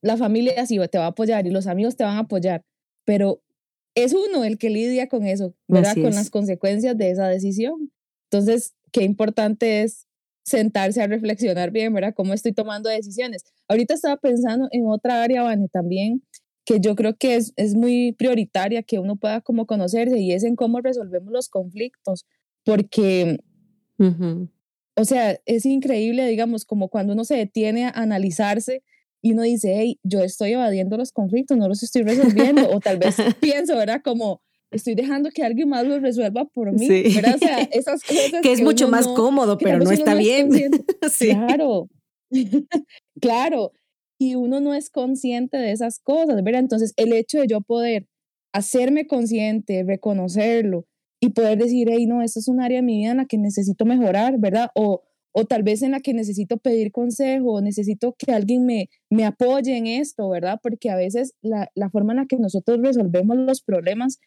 [0.03, 2.65] la familia sí te va a apoyar y los amigos te van a apoyar,
[3.05, 3.43] pero
[3.97, 5.95] es uno el que lidia con eso, ¿verdad?
[5.95, 7.91] con las consecuencias de esa decisión.
[8.31, 10.07] Entonces, qué importante es
[10.45, 12.15] sentarse a reflexionar bien, ¿verdad?
[12.15, 13.45] ¿Cómo estoy tomando decisiones?
[13.69, 16.23] Ahorita estaba pensando en otra área, Vane, también,
[16.65, 20.45] que yo creo que es, es muy prioritaria que uno pueda como conocerse y es
[20.45, 22.27] en cómo resolvemos los conflictos,
[22.65, 23.39] porque,
[24.97, 28.83] o sea, es increíble, digamos, como cuando uno se detiene a analizarse
[29.21, 32.99] y uno dice, hey, yo estoy evadiendo los conflictos, no los estoy resolviendo, o tal
[32.99, 34.01] vez pienso, ¿verdad?
[34.03, 37.37] Como estoy dejando que alguien más lo resuelva por mí, ¿verdad?
[37.37, 40.51] O sea, esas cosas que es mucho más cómodo, pero no está bien.
[41.11, 41.29] sí.
[41.29, 41.89] Claro,
[43.21, 43.73] claro.
[44.21, 46.61] Y uno no es consciente de esas cosas, ¿verdad?
[46.61, 48.07] Entonces, el hecho de yo poder
[48.53, 50.87] hacerme consciente, reconocerlo
[51.21, 53.39] y poder decir, hey, no, esto es un área de mi vida en la que
[53.39, 54.71] necesito mejorar, ¿verdad?
[54.75, 55.03] O,
[55.33, 59.25] o tal vez en la que necesito pedir consejo, o necesito que alguien me, me
[59.25, 60.59] apoye en esto, ¿verdad?
[60.61, 64.19] Porque a veces la, la forma en la que nosotros resolvemos los problemas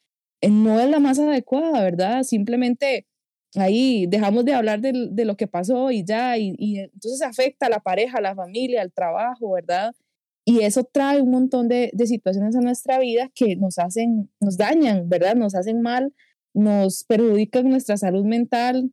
[0.50, 2.24] no es la más adecuada, ¿verdad?
[2.24, 3.08] Simplemente
[3.56, 7.68] ahí dejamos de hablar de, de lo que pasó y ya, y, y, entonces afecta
[7.68, 9.94] a la pareja, a la familia, al trabajo, ¿verdad?
[10.46, 14.58] Y eso trae un montón de, de, situaciones a nuestra vida que nos hacen, nos
[14.58, 15.36] dañan, ¿verdad?
[15.36, 16.14] Nos hacen mal,
[16.54, 18.92] nos perjudican nuestra salud mental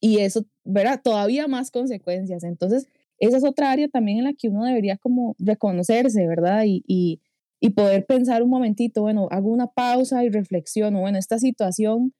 [0.00, 1.00] y eso, ¿verdad?
[1.02, 2.44] Todavía más consecuencias.
[2.44, 6.64] Entonces, esa es otra área también en la que uno debería como reconocerse, ¿verdad?
[6.66, 7.20] Y
[7.64, 12.12] y poder pensar un momentito, bueno, hago una pausa y reflexiono, bueno, esta situación,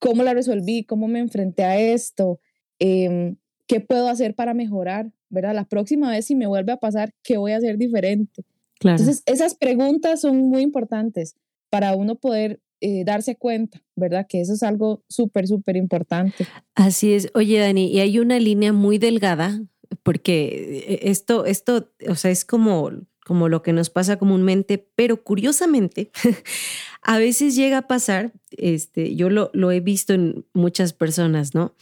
[0.00, 0.84] ¿cómo la resolví?
[0.84, 2.40] ¿Cómo me enfrenté a esto?
[2.80, 3.36] Em,
[3.68, 5.12] ¿Qué puedo hacer para mejorar?
[5.28, 5.54] ¿Verdad?
[5.54, 8.42] La próxima vez si me vuelve a pasar, ¿qué voy a hacer diferente?
[8.80, 8.98] Claro.
[8.98, 11.36] Entonces, esas preguntas son muy importantes
[11.70, 14.26] para uno poder eh, darse cuenta, ¿verdad?
[14.28, 16.48] Que eso es algo súper, súper importante.
[16.74, 17.30] Así es.
[17.34, 19.62] Oye, Dani, y hay una línea muy delgada,
[20.02, 22.90] porque eh, esto, esto, o sea, es como
[23.30, 26.10] como lo que nos pasa comúnmente, pero curiosamente,
[27.02, 31.76] a veces llega a pasar, este, yo lo, he visto en muchas personas, ¿no?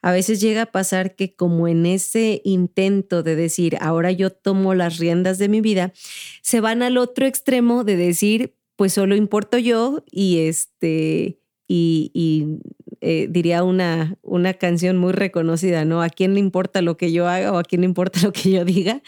[0.00, 4.74] a veces llega a pasar que como en ese intento de decir, ahora yo tomo
[4.74, 5.92] las riendas de mi vida,
[6.40, 12.60] se van al otro extremo de decir, pues solo importo yo y este, y,
[13.00, 16.00] eh, diría una, una canción muy reconocida, ¿no?
[16.00, 18.52] ¿A quién le importa lo que yo haga o a quién le importa lo que
[18.52, 19.02] yo diga?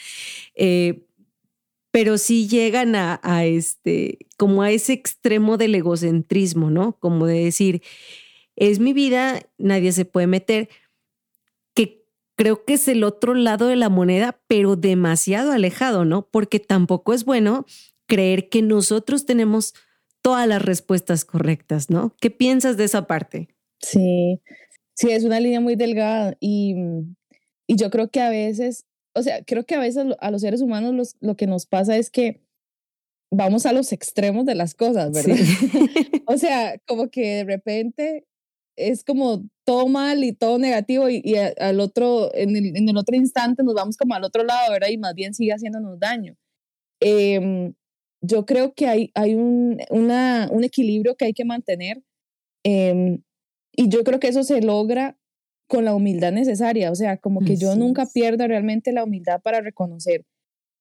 [0.57, 1.04] Eh,
[1.95, 6.99] pero sí llegan a, a, este, como a ese extremo del egocentrismo, ¿no?
[6.99, 7.83] Como de decir,
[8.57, 10.69] es mi vida, nadie se puede meter,
[11.73, 12.05] que
[12.35, 16.29] creo que es el otro lado de la moneda, pero demasiado alejado, ¿no?
[16.33, 17.65] Porque tampoco es bueno
[18.09, 19.73] creer que nosotros tenemos
[20.21, 22.17] todas las respuestas correctas, ¿no?
[22.21, 23.55] ¿Qué piensas de esa parte?
[23.79, 24.41] Sí,
[24.95, 26.75] sí, es una línea muy delgada y,
[27.69, 30.61] y yo creo que a veces, o sea, creo que a veces a los seres
[30.61, 32.42] humanos lo que nos pasa es que
[33.31, 35.37] vamos a los extremos de las cosas, ¿verdad?
[36.27, 38.27] o sea, como que de repente
[38.77, 43.14] es como todo mal y todo negativo y, al otro, en el, en el, otro
[43.16, 44.88] instante nos vamos como al otro lado, ¿verdad?
[44.88, 46.37] Y más bien sigue haciéndonos daño.
[47.00, 47.74] Em,
[48.20, 52.03] yo creo que hay, hay un, una, un equilibrio que hay que mantener
[52.64, 53.22] em,
[53.77, 55.18] y yo creo que eso se logra
[55.66, 59.61] con la humildad necesaria, o sea, como que yo nunca pierda realmente la humildad para
[59.61, 60.24] reconocer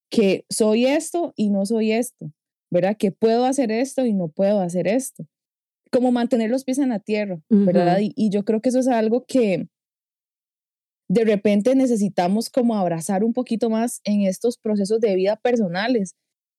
[0.09, 2.31] que soy esto y no soy esto,
[2.69, 2.97] ¿verdad?
[2.97, 5.25] Que puedo hacer esto y no puedo hacer esto
[5.93, 7.99] como mantener los pies en la tierra, ¿verdad?
[8.01, 9.67] Y, yo creo que eso es algo que
[11.07, 16.15] de repente necesitamos como abrazar un poquito más en estos procesos de vida personales.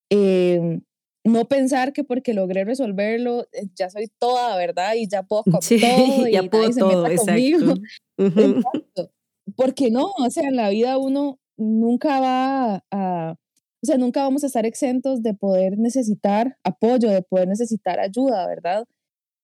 [0.08, 0.82] Em,
[1.24, 4.94] no pensar que porque logré resolverlo, eh, ya soy toda, ¿verdad?
[4.94, 7.06] Y ya puedo con todo y ya puedo todo,
[8.18, 9.10] exacto.
[9.56, 13.36] Porque no, o sea, en la vida uno nunca va a,
[13.82, 18.46] o sea, nunca vamos a estar exentos de poder necesitar apoyo, de poder necesitar ayuda,
[18.46, 18.86] ¿verdad?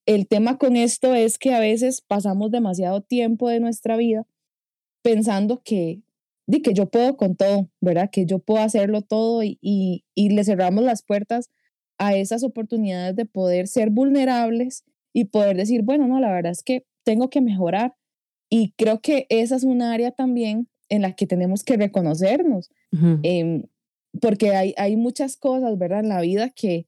[0.06, 4.26] El tema con esto es que a veces pasamos demasiado tiempo de nuestra vida
[5.02, 6.02] pensando que,
[6.46, 8.10] di que yo puedo con todo, ¿verdad?
[8.10, 11.50] Que yo puedo hacerlo todo y, y, y le cerramos las puertas
[12.00, 16.62] a esas oportunidades de poder ser vulnerables y poder decir, bueno, no, la verdad es
[16.62, 17.94] que tengo que mejorar.
[18.48, 22.70] Y creo que esa es un área también en la que tenemos que reconocernos,
[23.22, 23.64] em,
[24.20, 26.00] porque hay, hay muchas cosas, ¿verdad?
[26.00, 26.86] En la vida que,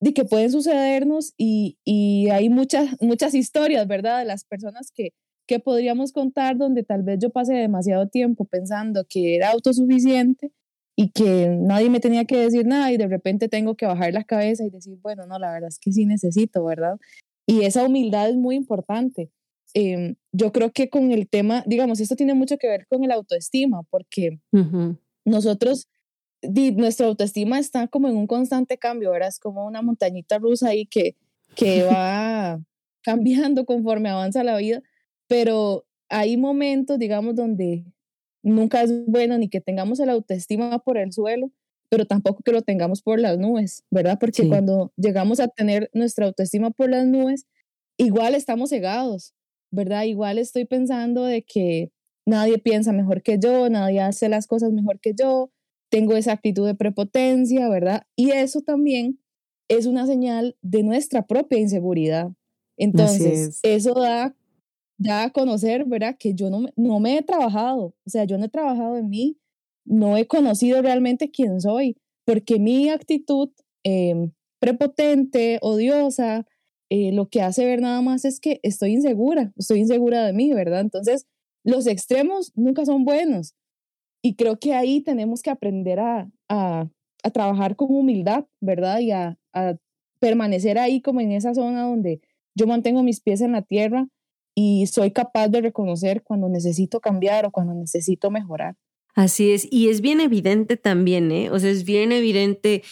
[0.00, 4.20] de que pueden sucedernos y, y, hay muchas, muchas historias, ¿verdad?
[4.20, 5.12] De las personas que,
[5.48, 10.52] que podríamos contar donde tal vez yo pasé demasiado tiempo pensando que era autosuficiente
[11.00, 14.24] y que nadie me tenía que decir nada y de repente tengo que bajar la
[14.24, 16.98] cabeza y decir, bueno, no, la verdad es que sí necesito, ¿verdad?
[17.46, 19.30] Y esa humildad es muy importante.
[19.74, 23.12] Em, yo creo que con el tema, digamos, esto tiene mucho que ver con el
[23.12, 24.40] autoestima, porque
[25.24, 25.86] nosotros
[26.42, 29.28] nuestra autoestima está como en un constante cambio, ¿verdad?
[29.28, 31.14] Es como una montañita rusa ahí que,
[31.54, 32.60] que va
[33.02, 34.82] cambiando conforme avanza la vida,
[35.28, 37.84] pero hay momentos, digamos, donde
[38.42, 41.50] nunca es bueno ni que tengamos el autoestima por el suelo,
[41.90, 44.18] pero tampoco que lo tengamos por las nubes, ¿verdad?
[44.20, 47.46] Porque cuando llegamos a tener nuestra autoestima por las nubes,
[47.96, 49.34] igual estamos cegados,
[49.70, 50.04] ¿verdad?
[50.04, 51.90] Igual estoy pensando de que
[52.26, 55.50] nadie piensa mejor que yo, nadie hace las cosas mejor que yo,
[55.90, 58.06] tengo esa actitud de prepotencia, ¿verdad?
[58.16, 59.18] Y eso también
[59.68, 62.30] es una señal de nuestra propia inseguridad.
[62.76, 64.34] Entonces, eso da,
[64.98, 66.16] da a conocer, ¿verdad?
[66.18, 69.38] Que yo no, no me he trabajado, o sea, yo no he trabajado en mí,
[69.84, 73.50] no he conocido realmente quién soy, porque mi actitud
[73.84, 76.46] em, prepotente, odiosa,
[76.90, 80.52] eh, lo que hace ver nada más es que estoy insegura, estoy insegura de mí,
[80.52, 80.80] ¿verdad?
[80.80, 81.26] Entonces,
[81.64, 83.54] los extremos nunca son buenos.
[84.22, 86.88] Y creo que ahí tenemos que aprender a, a,
[87.22, 89.00] a trabajar con humildad, ¿verdad?
[89.00, 89.76] Y a, a,
[90.20, 92.20] permanecer ahí como en esa zona donde
[92.56, 94.08] yo mantengo mis pies en la tierra
[94.60, 98.74] y soy capaz de reconocer cuando necesito cambiar o cuando necesito mejorar.
[99.14, 101.48] Así es, y es bien evidente también, ¿eh?
[101.52, 102.82] O sea, es bien evidente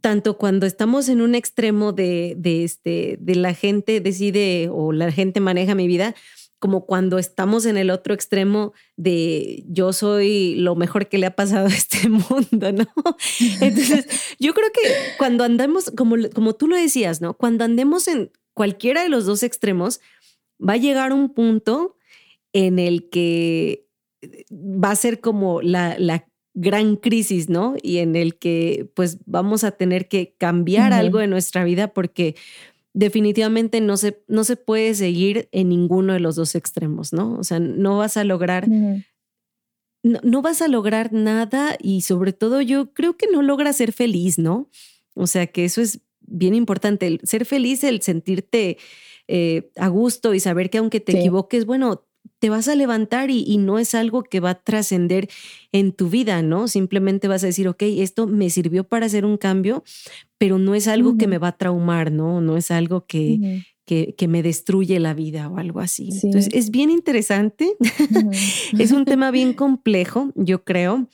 [0.00, 5.12] tanto cuando estamos en un extremo de, de, este, de la gente decide o la
[5.12, 6.14] gente maneja mi vida,
[6.58, 11.36] como cuando estamos en el otro extremo de yo soy lo mejor que le ha
[11.36, 12.86] pasado a este mundo, ¿no?
[13.60, 14.06] Entonces,
[14.38, 14.80] yo creo que
[15.18, 17.34] cuando andamos, como, como tú lo decías, ¿no?
[17.34, 20.00] Cuando andemos en cualquiera de los dos extremos,
[20.60, 21.96] va a llegar un punto
[22.52, 23.86] en el que
[24.50, 27.76] va a ser como la, la gran crisis, ¿no?
[27.82, 32.34] Y en el que pues vamos a tener que cambiar algo de nuestra vida porque
[32.92, 37.38] definitivamente no se, no se puede seguir en ninguno de los dos extremos, ¿no?
[37.38, 38.68] O sea, no vas a lograr,
[40.02, 44.38] no, vas a lograr nada y sobre todo yo creo que no logras ser feliz,
[44.38, 44.68] ¿no?
[45.14, 48.78] O sea, que eso es bien importante, el ser feliz, el sentirte
[49.32, 52.04] eh, a gusto y saber que aunque te equivoques, bueno,
[52.40, 55.28] te vas a levantar y, no es algo que va a trascender
[55.70, 56.66] en tu vida, ¿no?
[56.66, 59.84] Simplemente vas a decir, ok, esto me sirvió para hacer un cambio,
[60.36, 62.40] pero no es algo que me va a traumar, ¿no?
[62.40, 66.08] No es algo que, que, me destruye la vida o algo así.
[66.22, 67.76] Entonces, es bien interesante.
[68.78, 71.08] es un tema bien complejo, yo creo.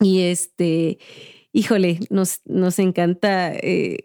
[0.00, 0.98] Y este,
[1.52, 3.98] híjole, nos, nos encanta eh,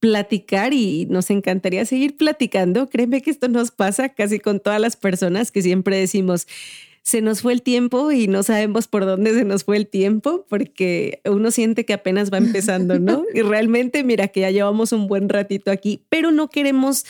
[0.00, 2.88] platicar y nos encantaría seguir platicando.
[2.88, 6.46] Créeme que esto nos pasa casi con todas las personas que siempre decimos,
[7.02, 10.46] se nos fue el tiempo y no sabemos por dónde se nos fue el tiempo
[10.48, 13.24] porque uno siente que apenas va empezando, ¿no?
[13.34, 17.04] Y realmente, mira que ya llevamos un buen ratito aquí, pero no queremos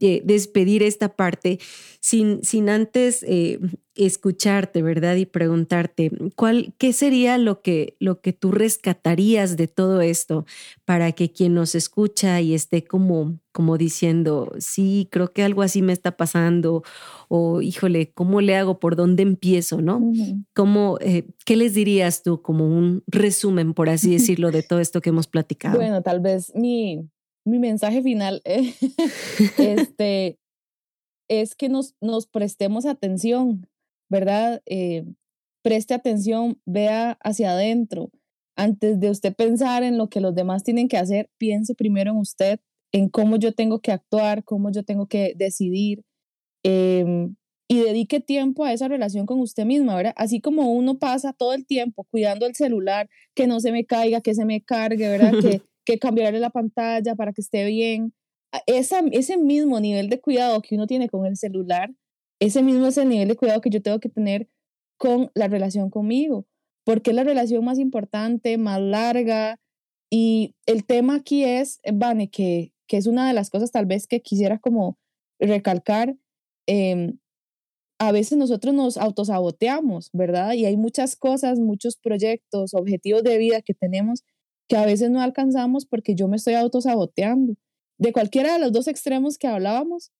[0.00, 1.58] eh, despedir esta parte
[2.00, 3.58] sin, sin antes eh,
[3.94, 5.16] escucharte, ¿verdad?
[5.16, 10.46] Y preguntarte, ¿cuál, ¿qué sería lo que, lo que tú rescatarías de todo esto
[10.86, 15.82] para que quien nos escucha y esté como, como diciendo, sí, creo que algo así
[15.82, 16.82] me está pasando,
[17.28, 18.78] o híjole, ¿cómo le hago?
[18.78, 19.82] ¿Por dónde empiezo?
[19.82, 20.00] ¿No?
[20.54, 25.02] ¿Cómo, eh, ¿Qué les dirías tú como un resumen, por así decirlo, de todo esto
[25.02, 25.76] que hemos platicado?
[25.76, 27.06] Bueno, tal vez mi,
[27.44, 28.74] mi mensaje final eh,
[29.58, 30.38] este,
[31.28, 33.66] es que nos, nos prestemos atención,
[34.08, 34.62] ¿verdad?
[34.66, 35.04] Eh,
[35.62, 38.10] preste atención, vea hacia adentro.
[38.56, 42.18] Antes de usted pensar en lo que los demás tienen que hacer, piense primero en
[42.18, 42.60] usted,
[42.92, 46.02] en cómo yo tengo que actuar, cómo yo tengo que decidir.
[46.62, 47.36] Em,
[47.68, 50.12] y dedique tiempo a esa relación con usted misma, ¿verdad?
[50.16, 54.20] Así como uno pasa todo el tiempo cuidando el celular, que no se me caiga,
[54.20, 55.32] que se me cargue, ¿verdad?
[55.40, 58.14] Que, que cambiarle la pantalla para que esté bien.
[58.66, 61.90] Esa, ese mismo nivel de cuidado que uno tiene con el celular,
[62.40, 64.48] ese mismo es el nivel de cuidado que yo tengo que tener
[64.98, 66.46] con la relación conmigo,
[66.84, 69.58] porque es la relación más importante, más larga.
[70.10, 74.06] Y el tema aquí es, Vane, que, que es una de las cosas tal vez
[74.06, 74.98] que quisiera como
[75.40, 76.16] recalcar.
[76.66, 77.18] Em,
[77.98, 80.52] a veces nosotros nos autosaboteamos, ¿verdad?
[80.54, 84.24] Y hay muchas cosas, muchos proyectos, objetivos de vida que tenemos
[84.70, 87.56] que a veces no alcanzamos porque yo me estoy autosaboteando.
[87.98, 90.12] De cualquiera de los dos extremos que hablábamos,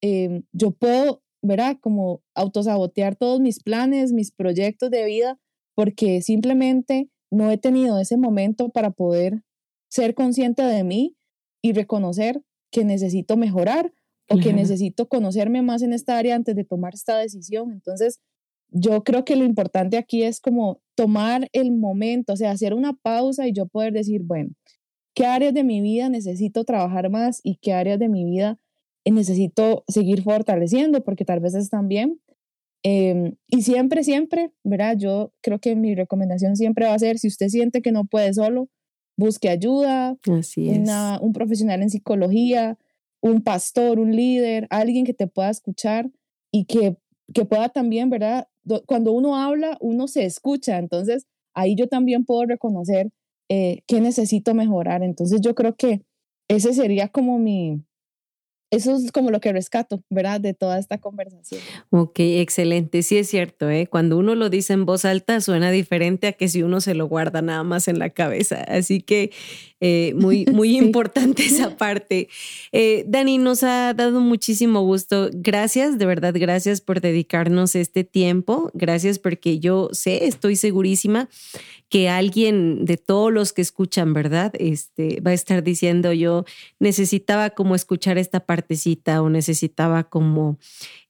[0.00, 1.76] em, yo puedo, ¿verdad?
[1.80, 5.40] Como autosabotear todos mis planes, mis proyectos de vida,
[5.74, 9.42] porque simplemente no he tenido ese momento para poder
[9.90, 11.16] ser consciente de mí
[11.60, 12.40] y reconocer
[12.70, 13.92] que necesito mejorar
[14.28, 17.72] o que necesito conocerme más en esta área antes de tomar esta decisión.
[17.72, 18.20] Entonces,
[18.70, 22.94] yo creo que lo importante aquí es como tomar el momento, o sea, hacer una
[22.94, 24.50] pausa y yo poder decir, bueno,
[25.14, 28.58] ¿qué áreas de mi vida necesito trabajar más y qué áreas de mi vida
[29.04, 31.02] necesito seguir fortaleciendo?
[31.02, 32.20] Porque tal vez están bien.
[32.82, 34.96] Em, y siempre, siempre, ¿verdad?
[34.96, 38.32] Yo creo que mi recomendación siempre va a ser, si usted siente que no puede
[38.32, 38.68] solo,
[39.16, 40.88] busque ayuda, Así es.
[41.20, 42.78] un profesional en psicología,
[43.20, 46.10] un pastor, un líder, alguien que te pueda escuchar
[46.52, 46.96] y que,
[47.34, 48.48] que pueda también, ¿verdad?
[48.86, 53.10] cuando uno habla, uno se escucha, entonces ahí yo también puedo reconocer
[53.48, 55.02] eh, qué necesito mejorar.
[55.02, 56.02] Entonces yo creo que
[56.48, 57.80] ese sería como mi,
[58.72, 60.40] eso es como lo que rescato, ¿verdad?
[60.40, 61.60] De toda esta conversación.
[61.90, 63.02] Ok, excelente.
[63.02, 63.86] Sí es cierto, ¿eh?
[63.86, 67.06] Cuando uno lo dice en voz alta suena diferente a que si uno se lo
[67.06, 68.62] guarda nada más en la cabeza.
[68.64, 69.30] Así que
[69.80, 72.28] eh, muy, muy importante esa parte.
[72.72, 75.30] Eh, Dani, nos ha dado muchísimo gusto.
[75.32, 78.70] Gracias, de verdad, gracias por dedicarnos este tiempo.
[78.74, 81.28] Gracias porque yo sé, estoy segurísima
[81.88, 84.52] que alguien de todos los que escuchan, ¿verdad?
[84.58, 86.44] Este, va a estar diciendo yo
[86.80, 90.58] necesitaba como escuchar esta partecita o necesitaba como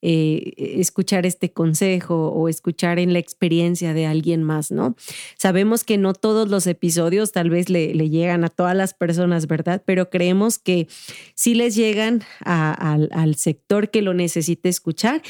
[0.02, 4.94] eh, escuchar este consejo o escuchar en la experiencia de alguien más, ¿no?
[5.38, 9.82] Sabemos que no todos los episodios tal vez le, llegan a todas las personas, ¿verdad?
[9.84, 10.88] Pero creemos que
[11.34, 15.22] sí les llegan al, sector que lo necesite escuchar.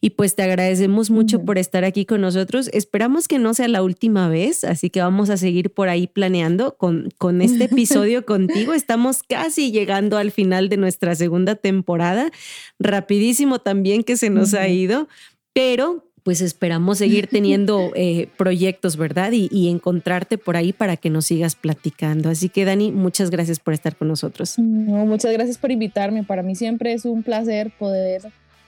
[0.00, 2.68] Y pues te agradecemos mucho por estar aquí con nosotros.
[2.72, 6.76] Esperamos que no sea la última vez, así que vamos a seguir por ahí planeando
[6.76, 8.74] con, con este episodio contigo.
[8.74, 12.30] Estamos casi llegando al final de nuestra segunda temporada.
[12.78, 15.08] Rapidísimo también que se nos ha ido,
[15.54, 19.30] pero pues esperamos seguir teniendo eh, proyectos, ¿verdad?
[19.32, 22.30] Y, encontrarte por ahí para que nos sigas platicando.
[22.30, 24.58] Así que Dani, muchas gracias por estar con nosotros.
[24.58, 26.24] muchas gracias por invitarme.
[26.24, 28.22] Para mí siempre es un placer poder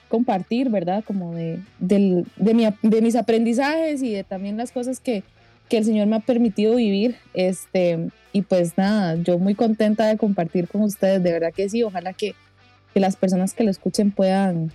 [0.08, 1.02] compartir, ¿verdad?
[1.04, 5.24] Como de, de, de mis aprendizajes y de también las cosas que,
[5.68, 7.16] que el Señor me ha permitido vivir.
[7.34, 11.82] Este, y pues nada, yo muy contenta de compartir con ustedes, de verdad que sí,
[11.82, 12.34] ojalá que,
[12.92, 14.72] que las personas que lo escuchen puedan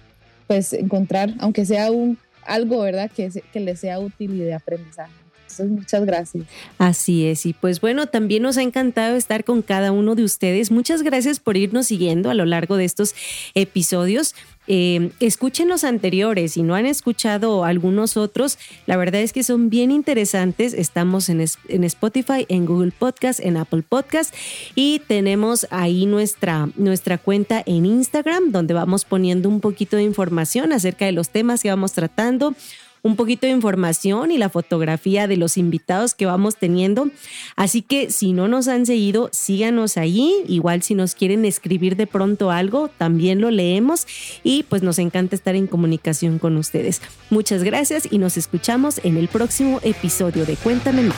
[0.48, 3.12] pues encontrar, aunque sea un algo, ¿verdad?
[3.12, 5.12] Que, que les sea útil y de aprendizaje.
[5.60, 6.46] Muchas gracias.
[6.78, 10.72] Así es, y pues bueno, también nos ha encantado estar con cada uno de ustedes.
[10.72, 13.16] Muchas gracias por irnos siguiendo a lo largo de estos
[13.54, 14.36] episodios.
[14.68, 19.70] Eh, escuchen los anteriores, si no han escuchado algunos otros, la verdad es que son
[19.70, 20.74] bien interesantes.
[20.74, 24.34] Estamos en, en Spotify, en Google Podcast, en Apple Podcast
[24.76, 30.72] y tenemos ahí nuestra, nuestra cuenta en Instagram donde vamos poniendo un poquito de información
[30.72, 32.56] acerca de los temas que vamos tratando
[33.04, 37.10] un poquito de información y la fotografía de los invitados que vamos teniendo.
[37.56, 40.34] Así que si no nos han seguido, síganos ahí.
[40.48, 44.06] Igual si nos quieren escribir de pronto algo, también lo leemos
[44.44, 47.02] y pues nos encanta estar en comunicación con ustedes.
[47.30, 51.18] Muchas gracias y nos escuchamos en el próximo episodio de Cuéntame más.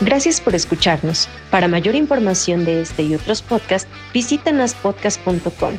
[0.00, 1.28] Gracias por escucharnos.
[1.50, 5.74] Para mayor información de este y otros podcasts, visita naspodcast.com.